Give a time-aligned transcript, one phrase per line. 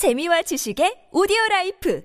[0.00, 2.00] 재미와 지식의 오디오 라이프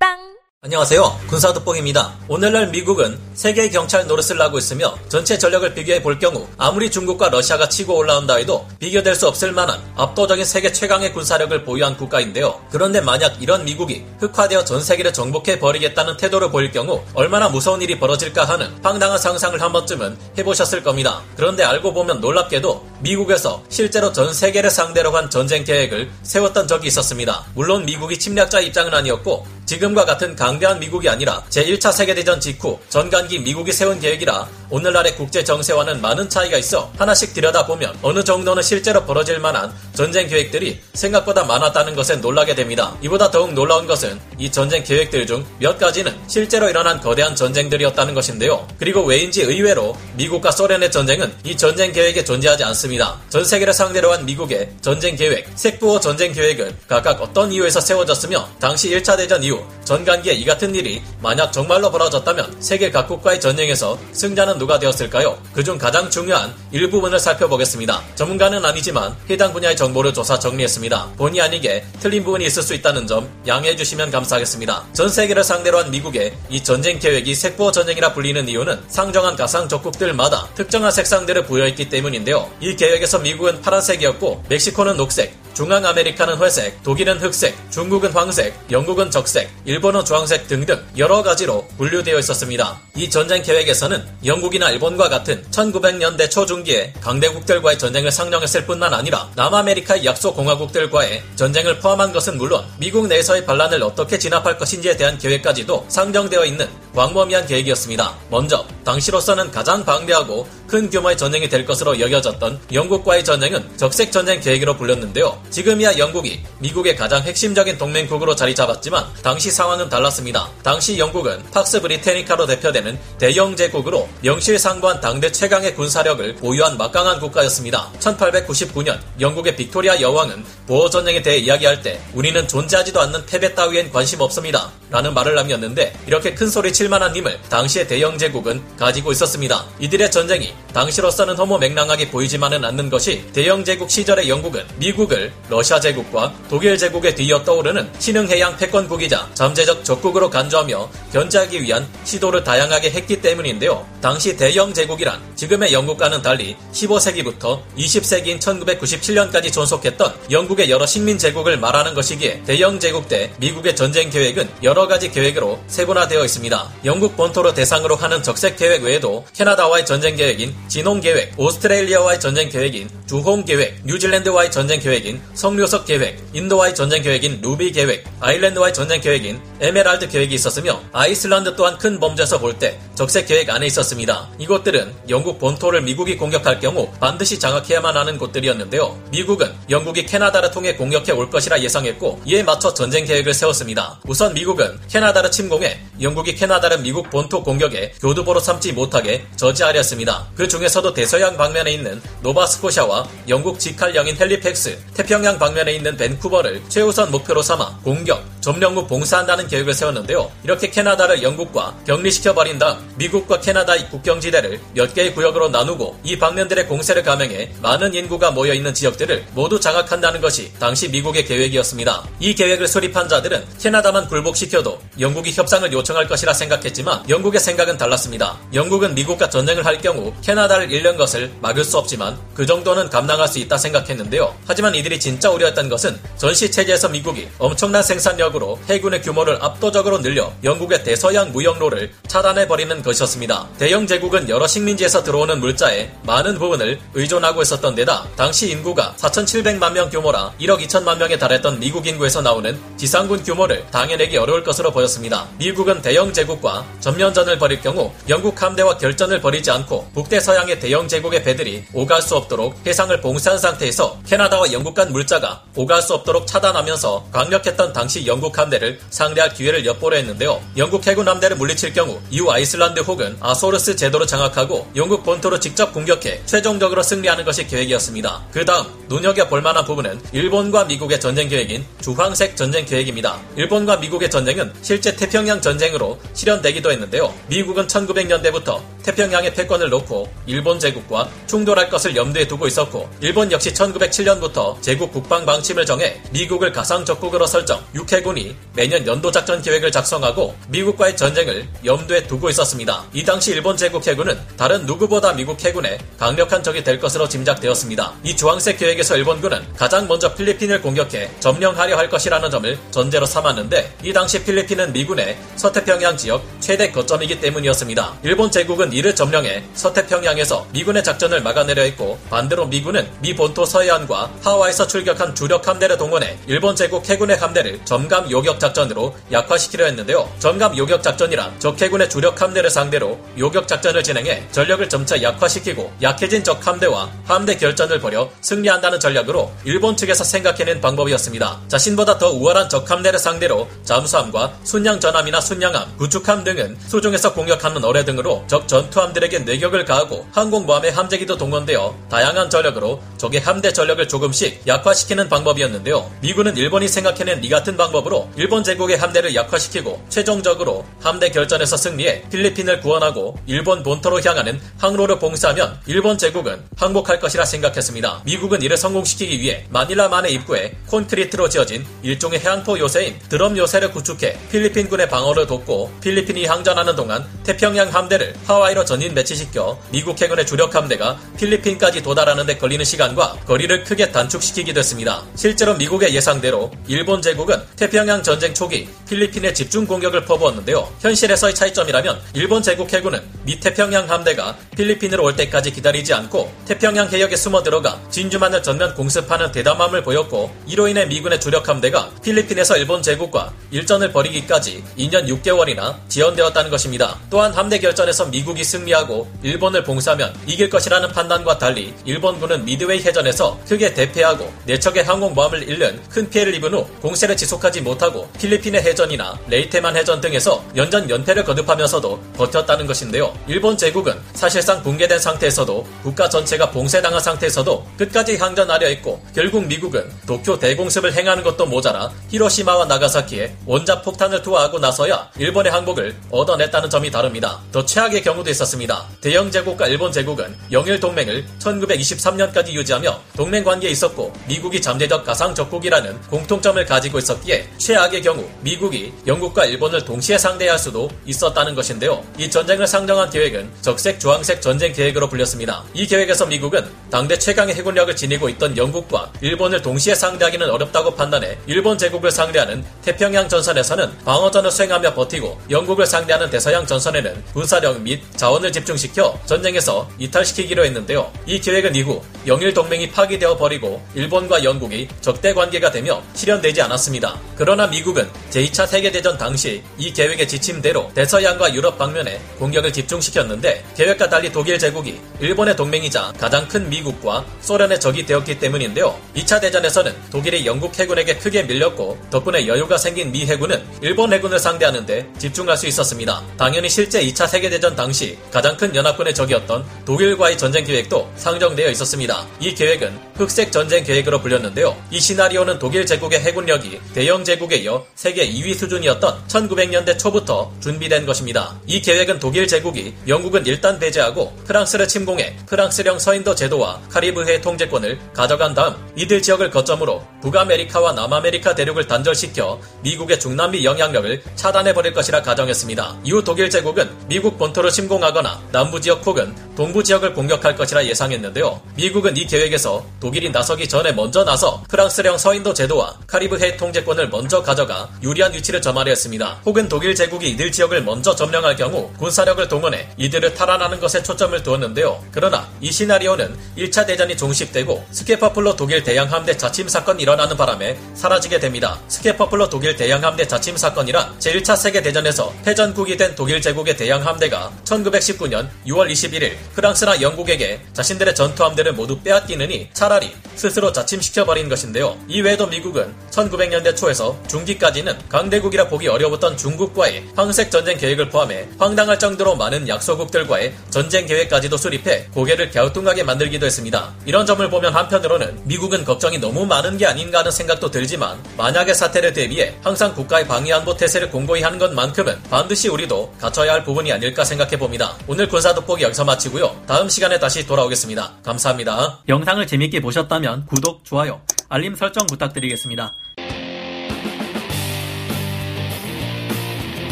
[0.00, 1.20] 팟빵 안녕하세요.
[1.28, 2.16] 군사도뽕입니다.
[2.26, 7.68] 오늘날 미국은 세계 경찰 노릇을 하고 있으며 전체 전력을 비교해 볼 경우 아무리 중국과 러시아가
[7.68, 12.60] 치고 올라온다 해도 비교될 수 없을 만한 압도적인 세계 최강의 군사력을 보유한 국가인데요.
[12.72, 17.98] 그런데 만약 이런 미국이 흑화되어 전 세계를 정복해 버리겠다는 태도를 보일 경우 얼마나 무서운 일이
[17.98, 21.22] 벌어질까 하는 황당한 상상을 한 번쯤은 해보셨을 겁니다.
[21.36, 27.44] 그런데 알고 보면 놀랍게도 미국에서 실제로 전 세계를 상대로 한 전쟁 계획을 세웠던 적이 있었습니다.
[27.54, 33.70] 물론 미국이 침략자 입장은 아니었고 지금과 같은 강대한 미국이 아니라 제1차 세계대전 직후 전간기 미국이
[33.70, 39.72] 세운 계획이라 오늘날의 국제 정세와는 많은 차이가 있어 하나씩 들여다보면 어느 정도는 실제로 벌어질 만한
[39.98, 42.96] 전쟁 계획들이 생각보다 많았다는 것에 놀라게 됩니다.
[43.02, 48.66] 이보다 더욱 놀라운 것은 이 전쟁 계획들 중 몇 가지는 실제로 일어난 거대한 전쟁들이었다는 것인데요.
[48.78, 53.18] 그리고 왜인지 의외로 미국과 소련의 전쟁은 이 전쟁 계획에 존재하지 않습니다.
[53.28, 58.90] 전 세계를 상대로 한 미국의 전쟁 계획, 색부호 전쟁 계획은 각각 어떤 이유에서 세워졌으며 당시
[58.90, 64.78] 1차 대전 이후 전간기에 이 같은 일이 만약 정말로 벌어졌다면 세계 각국과의 전쟁에서 승자는 누가
[64.78, 65.38] 되었을까요?
[65.54, 68.02] 그중 가장 중요한 일부분을 살펴보겠습니다.
[68.14, 71.12] 전문가는 아니지만 해당 분야의 정 보를 조사 정리했습니다.
[71.16, 74.84] 본의 아니게 틀린 부분이 있을 수 있다는 점 양해해 주시면 감사하겠습니다.
[74.92, 80.48] 전 세계를 상대로 한 미국의 이 전쟁 계획이 색부호 전쟁이라 불리는 이유는 상정한 가상 적국들마다
[80.54, 82.50] 특정한 색상들을 부여했기 때문인데요.
[82.60, 89.50] 이 계획에서 미국은 파란색이었고 멕시코는 녹색, 중앙 아메리카는 회색, 독일은 흑색, 중국은 황색, 영국은 적색,
[89.64, 92.80] 일본은 주황색 등등 여러 가지로 분류되어 있었습니다.
[92.94, 100.32] 이 전쟁 계획에서는 영국이나 일본과 같은 1900년대 초중기에 강대국들과의 전쟁을 상정했을 뿐만 아니라 남아메리카의 약소
[100.32, 106.68] 공화국들과의 전쟁을 포함한 것은 물론 미국 내에서의 반란을 어떻게 진압할 것인지에 대한 계획까지도 상정되어 있는
[106.98, 108.12] 광범위한 계획이었습니다.
[108.28, 114.76] 먼저 당시로서는 가장 방대하고 큰 규모의 전쟁이 될 것으로 여겨졌던 영국과의 전쟁은 적색 전쟁 계획으로
[114.76, 115.40] 불렸는데요.
[115.48, 120.50] 지금이야 영국이 미국의 가장 핵심적인 동맹국으로 자리 잡았지만 당시 상황은 달랐습니다.
[120.64, 127.92] 당시 영국은 팍스 브리태니카로 대표되는 대영 제국으로 명실상부한 당대 최강의 군사력을 보유한 막강한 국가였습니다.
[128.00, 134.20] 1899년 영국의 빅토리아 여왕은 보어 전쟁에 대해 이야기할 때 우리는 존재하지도 않는 패배 따위엔 관심
[134.20, 134.72] 없습니다.
[134.90, 139.64] 라는 말을 남겼는데 이렇게 큰 소리 칠 만한 힘을 당시의 대영 제국은 가지고 있었습니다.
[139.78, 146.34] 이들의 전쟁이 당시로서는 허무 맹랑하게 보이지만은 않는 것이 대영 제국 시절의 영국은 미국을 러시아 제국과
[146.48, 153.86] 독일 제국에 뒤이어 떠오르는 신흥해양 패권국이자 잠재적 적국으로 간주하며 견제하기 위한 시도를 다양하게 했기 때문인데요.
[154.00, 161.94] 당시 대영 제국이란 지금의 영국과는 달리 15세기부터 20세기인 1997년까지 존속했던 영국의 여러 식민 제국을 말하는
[161.94, 166.67] 것이기에 대영 제국 대 미국의 전쟁 계획은 여러 가지 계획으로 세분화되어 있습니다.
[166.84, 172.88] 영국 본토를 대상으로 하는 적색 계획 외에도 캐나다와의 전쟁 계획인 진홍 계획, 오스트레일리아와의 전쟁 계획인
[173.06, 179.40] 주홍 계획, 뉴질랜드와의 전쟁 계획인 석류석 계획, 인도와의 전쟁 계획인 루비 계획, 아일랜드와의 전쟁 계획인
[179.60, 184.28] 에메랄드 계획이 있었으며 아이슬란드 또한 큰 범주에서 볼 때 적색 계획 안에 있었습니다.
[184.38, 189.00] 이곳들은 영국 본토를 미국이 공격할 경우 반드시 장악해야만 하는 곳들이었는데요.
[189.12, 194.00] 미국은 영국이 캐나다를 통해 공격해 올 것이라 예상했고 이에 맞춰 전쟁 계획을 세웠습니다.
[194.06, 200.26] 우선 미국은 캐나다를 침공해 영국이 캐나다 를 미국 본토 공격에 교두보로 삼지 못하게 저지하려 했습니다.
[200.34, 207.42] 그 중에서도 대서양 방면에 있는 노바스코샤와 영국 직할령인 핼리팩스, 태평양 방면에 있는 밴쿠버를 최우선 목표로
[207.42, 210.30] 삼아 공격, 점령 후 봉쇄한다는 계획을 세웠는데요.
[210.42, 217.04] 이렇게 캐나다를 영국과 격리시켜버린 다음 미국과 캐나다의 국경지대를 몇 개의 구역으로 나누고 이 방면들의 공세를
[217.04, 222.04] 감행해 많은 인구가 모여있는 지역들을 모두 장악한다는 것이 당시 미국의 계획이었습니다.
[222.18, 228.38] 이 계획을 수립한 자들은 캐나다만 굴복시켜도 영국이 협상을 요청할 것이라 생각 했지만 영국의 생각은 달랐습니다.
[228.54, 233.38] 영국은 미국과 전쟁을 할 경우 캐나다를 잃는 것을 막을 수 없지만 그 정도는 감당할 수
[233.38, 234.34] 있다 생각했는데요.
[234.46, 240.84] 하지만 이들이 진짜 우려했던 것은 전시 체제에서 미국이 엄청난 생산력으로 해군의 규모를 압도적으로 늘려 영국의
[240.84, 243.48] 대서양 무역로를 차단해 버리는 것이었습니다.
[243.58, 249.90] 대영 제국은 여러 식민지에서 들어오는 물자의 많은 부분을 의존하고 있었던 데다 당시 인구가 4,700만 명
[249.90, 255.26] 규모라 1억 2천만 명에 달했던 미국 인구에서 나오는 지상군 규모를 당해내기 어려울 것으로 보였습니다.
[255.38, 260.86] 미국은 대영 제국 과 전면전을 벌일 경우 영국 함대와 결전을 벌이지 않고 북대 서양의 대영
[260.86, 266.26] 제국의 배들이 오갈 수 없도록 해상을 봉쇄한 상태에서 캐나다와 영국 간 물자가 오갈 수 없도록
[266.26, 270.40] 차단하면서 강력했던 당시 영국 함대를 상대할 기회를 엿보려 했는데요.
[270.56, 276.22] 영국 해군 함대를 물리칠 경우 이후 아이슬란드 혹은 아소르스 제도로 장악하고 영국 본토로 직접 공격해
[276.26, 278.26] 최종적으로 승리하는 것이 계획이었습니다.
[278.32, 283.20] 그 다음 눈여겨볼 만한 부분은 일본과 미국의 전쟁 계획인 주황색 전쟁 계획입니다.
[283.36, 287.12] 일본과 미국의 전쟁은 실제 태평양 전쟁으로 실현되기도 했는데요.
[287.28, 294.60] 미국은 1900년대부터 태평양의 패권을 놓고 일본 제국과 충돌할 것을 염두에 두고 있었고 일본 역시 1907년부터
[294.62, 300.96] 제국 국방 방침을 정해 미국을 가상 적국으로 설정 육해군이 매년 연도 작전 계획을 작성하고 미국과의
[300.96, 302.84] 전쟁을 염두에 두고 있었습니다.
[302.92, 307.92] 이 당시 일본 제국 해군은 다른 누구보다 미국 해군의 강력한 적이 될 것으로 짐작되었습니다.
[308.04, 313.92] 이 주황색 계획에서 일본군은 가장 먼저 필리핀을 공격해 점령하려 할 것이라는 점을 전제로 삼았는데 이
[313.92, 317.98] 당시 필리핀은 미군의 서태평양 지역 최대 거점이기 때문이었습니다.
[318.02, 324.66] 일본 제국은 이를 점령해 서태평양에서 미군의 작전을 막아내려 했고 반대로 미군은 미 본토 서해안과 하와이에서
[324.66, 330.10] 출격한 주력 함대를 동원해 일본 제국 해군의 함대를 점감 요격 작전으로 약화시키려 했는데요.
[330.18, 336.24] 점감 요격 작전이란 적 해군의 주력 함대를 상대로 요격 작전을 진행해 전력을 점차 약화시키고 약해진
[336.24, 341.40] 적 함대와 함대 결전을 벌여 승리한다는 전략으로 일본 측에서 생각해낸 방법이었습니다.
[341.48, 347.62] 자신보다 더 우월한 적 함대를 상대로 잠수함과 순양 전함이나 순양함, 구축 함 등은 수중에서 공격하는
[347.64, 354.46] 어뢰 등으로 적 전투함들에게 내격을 가하고 항공모함의 함재기도 동원되어 다양한 전력으로 적의 함대 전력을 조금씩
[354.46, 355.90] 약화시키는 방법이었는데요.
[356.00, 362.62] 미군은 일본이 생각해낸 이 같은 방법으로 일본 제국의 함대를 약화시키고 최종적으로 함대 결전에서 승리해 필리핀을
[362.62, 368.02] 구원하고 일본 본토로 향하는 항로를 봉쇄하면 일본 제국은 항복할 것이라 생각했습니다.
[368.06, 374.88] 미국은 이를 성공시키기 위해 마닐라만의 입구에 콘크리트로 지어진 일종의 해안포 요새인 드럼 요새를 구축해 필리핀군의
[374.88, 380.98] 방어를 돕고 필리 핀이 항전하는 동안 태평양 함대를 하와이로 전인 배치시켜 미국 해군의 주력 함대가
[381.16, 385.02] 필리핀까지 도달하는 데 걸리는 시간과 거리를 크게 단축시키기도 했습니다.
[385.14, 390.72] 실제로 미국의 예상대로 일본 제국은 태평양 전쟁 초기 필리핀에 집중 공격을 퍼부었는데요.
[390.80, 397.14] 현실에서의 차이점이라면 일본 제국 해군은 미 태평양 함대가 필리핀으로 올 때까지 기다리지 않고 태평양 해역에
[397.14, 403.32] 숨어 들어가 진주만을 전면 공습하는 대담함을 보였고 이로 인해 미군의 주력 함대가 필리핀에서 일본 제국과
[403.50, 406.98] 일전을 벌이기까지 2년 6개월이나 지연되었다는 것입니다.
[407.10, 413.74] 또한 함대 결전에서 미국이 승리하고 일본을 봉쇄하면 이길 것이라는 판단과 달리 일본군은 미드웨이 해전에서 크게
[413.74, 419.18] 대패하고 네 척의 항공모함을 잃는 큰 피해를 입은 후 공세를 지속하지 못하고 필리핀 해 해전이나
[419.28, 423.12] 레이테만 해전 등에서 연전 연패를 거듭하면서도 버텼다는 것인데요.
[423.26, 430.38] 일본 제국은 사실상 붕괴된 상태에서도 국가 전체가 봉쇄당한 상태에서도 끝까지 항전하려 했고 결국 미국은 도쿄
[430.38, 437.40] 대공습을 행하는 것도 모자라 히로시마와 나가사키에 원자 폭탄을 투하하고 나서야 일본의 항복을 얻어냈다는 점이 다릅니다.
[437.52, 438.86] 더 최악의 경우도 있었습니다.
[439.00, 446.00] 대영 제국과 일본 제국은 영일 동맹을 1923년까지 유지하며 동맹 관계에 있었고 미국이 잠재적 가상 적국이라는
[446.02, 452.04] 공통점을 가지고 있었기에 최악의 경우 미국 이 영국과 일본을 동시에 상대할 수도 있었다는 것인데요.
[452.18, 455.64] 이 전쟁을 상정한 계획은 적색 주황색 전쟁 계획으로 불렸습니다.
[455.74, 461.78] 이 계획에서 미국은 당대 최강의 해군력을 지니고 있던 영국과 일본을 동시에 상대하기는 어렵다고 판단해 일본
[461.78, 469.18] 제국을 상대하는 태평양 전선에서는 방어전을 수행하며 버티고 영국을 상대하는 대서양 전선에는 군사력 및 자원을 집중시켜
[469.26, 471.12] 전쟁에서 이탈시키기로 했는데요.
[471.26, 477.27] 이 계획은 이후 영일 동맹이 파기되어 버리고 일본과 영국이 적대 관계가 되며 실현되지 않았습니다.
[477.38, 484.32] 그러나 미국은 제2차 세계대전 당시 이 계획의 지침대로 대서양과 유럽 방면에 공격을 집중시켰는데 계획과 달리
[484.32, 488.98] 독일 제국이 일본의 동맹이자 가장 큰 미국과 소련의 적이 되었기 때문인데요.
[489.14, 495.08] 2차 대전에서는 독일이 영국 해군에게 크게 밀렸고 덕분에 여유가 생긴 미 해군은 일본 해군을 상대하는데
[495.18, 496.20] 집중할 수 있었습니다.
[496.36, 502.26] 당연히 실제 2차 세계대전 당시 가장 큰 연합군의 적이었던 독일과의 전쟁 계획도 상정되어 있었습니다.
[502.40, 504.76] 이 계획은 흑색 전쟁 계획으로 불렸는데요.
[504.90, 511.60] 이 시나리오는 독일 제국의 해군력이 대영 제국에 이어 세계 2위 수준이었던 1900년대 초부터 준비된 것입니다.
[511.66, 518.54] 이 계획은 독일 제국이 영국은 일단 배제하고 프랑스를 침공해 프랑스령 서인도 제도와 카리브해 통제권을 가져간
[518.54, 525.98] 다음 이들 지역을 거점으로 북아메리카와 남아메리카 대륙을 단절시켜 미국의 중남미 영향력을 차단해버릴 것이라 가정했습니다.
[526.04, 531.60] 이후 독일 제국은 미국 본토를 침공하거나 남부 지역 혹은 동부 지역을 공격할 것이라 예상했는데요.
[531.74, 537.88] 미국은 이 계획에서 독일이 나서기 전에 먼저 나서 프랑스령 서인도 제도와 카리브해 통제권을 먼저 가져가
[538.02, 539.40] 유리한 위치를 점하려 했습니다.
[539.46, 545.02] 혹은 독일 제국이 이들 지역을 먼저 점령할 경우 군사력을 동원해 이들을 탈환하는 것에 초점을 두었는데요.
[545.12, 551.38] 그러나 이 시나리오는 1차 대전이 종식되고 스케퍼플로 독일 대양 함대 자침 사건이 일어나는 바람에 사라지게
[551.38, 551.78] 됩니다.
[551.88, 557.52] 스케퍼플로 독일 대양 함대 자침 사건이란 제1차 세계 대전에서 패전국이 된 독일 제국의 대양 함대가
[557.64, 564.96] 1919년 6월 21일 프랑스나 영국에게 자신들의 전투함대를 모두 빼앗기느니 차라리 스스로 자침시켜버린 것인데요.
[565.08, 572.34] 이외에도 미국은 1900년대 초에서 중기까지는 강대국이라 보기 어려웠던 중국과의 황색 전쟁 계획을 포함해 황당할 정도로
[572.34, 576.94] 많은 약소국들과의 전쟁 계획까지도 수립해 고개를 갸우뚱하게 만들기도 했습니다.
[577.04, 582.12] 이런 점을 보면 한편으로는 미국은 걱정이 너무 많은 게 아닌가 하는 생각도 들지만 만약의 사태를
[582.12, 587.58] 대비해 항상 국가의 방위안보 태세를 공고히 하는 것만큼은 반드시 우리도 갖춰야 할 부분이 아닐까 생각해
[587.58, 587.96] 봅니다.
[588.06, 589.64] 오늘 군사 돋보기 여기서 마치고요.
[589.66, 591.14] 다음 시간에 다시 돌아오겠습니다.
[591.24, 591.98] 감사합니다.
[592.08, 595.94] 영상을 재밌게 보셨다면 구독, 좋아요, 알림 설정 부탁드리겠습니다.